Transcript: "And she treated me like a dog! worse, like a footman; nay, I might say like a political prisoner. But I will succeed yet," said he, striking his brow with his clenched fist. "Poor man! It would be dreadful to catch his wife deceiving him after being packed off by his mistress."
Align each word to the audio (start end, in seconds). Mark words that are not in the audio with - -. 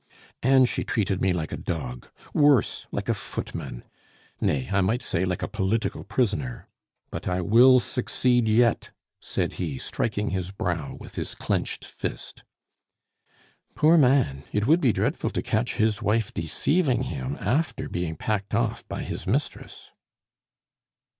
"And 0.41 0.67
she 0.67 0.83
treated 0.83 1.21
me 1.21 1.31
like 1.31 1.51
a 1.51 1.57
dog! 1.57 2.09
worse, 2.33 2.87
like 2.91 3.07
a 3.07 3.13
footman; 3.13 3.83
nay, 4.41 4.67
I 4.71 4.81
might 4.81 5.03
say 5.03 5.25
like 5.25 5.43
a 5.43 5.47
political 5.47 6.03
prisoner. 6.03 6.67
But 7.11 7.27
I 7.27 7.39
will 7.41 7.79
succeed 7.79 8.47
yet," 8.47 8.89
said 9.19 9.53
he, 9.53 9.77
striking 9.77 10.31
his 10.31 10.49
brow 10.49 10.97
with 10.99 11.17
his 11.17 11.35
clenched 11.35 11.85
fist. 11.85 12.41
"Poor 13.75 13.95
man! 13.95 14.41
It 14.51 14.65
would 14.65 14.81
be 14.81 14.91
dreadful 14.91 15.29
to 15.29 15.43
catch 15.43 15.75
his 15.75 16.01
wife 16.01 16.33
deceiving 16.33 17.03
him 17.03 17.37
after 17.39 17.87
being 17.87 18.15
packed 18.15 18.55
off 18.55 18.83
by 18.87 19.03
his 19.03 19.27
mistress." 19.27 19.91